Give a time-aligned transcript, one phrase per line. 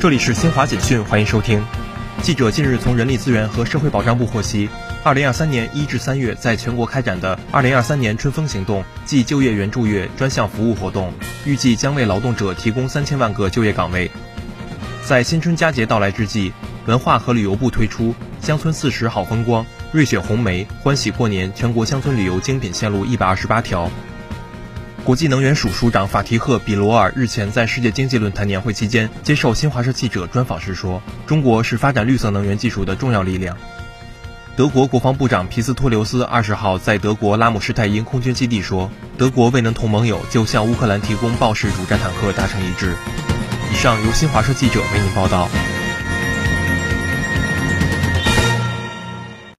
[0.00, 1.60] 这里是新华简讯，欢迎收听。
[2.22, 4.68] 记者近日从人力资源和社会保障部获悉，
[5.02, 11.12] 二零二三年一至三月在全国开展的二零二三年春风行动暨就业援助月专项服务活动，
[11.44, 14.08] 预计将为劳动者提供三千万个就业岗位。
[15.04, 16.52] 在新春佳节到来之际，
[16.86, 23.90] 文化和旅游部推出“乡村四十好风光，瑞雪红梅，欢喜过年”全国乡村旅游精品线路一百二十八条。
[25.04, 33.56] 国际能源署署长法提赫·比罗尔日前在世界经济论坛年会期间接受新华社记者专访时说：“中国是发展绿色能源技术的重要力量。”
[34.56, 42.96] 德国国防部长皮斯托留斯二十号在德国拉姆施泰因空军基地说：“德国未能同盟友就向乌克兰提供豹式主战坦克达成一致。”
[43.72, 45.48] 以上由新华社记者为您报道。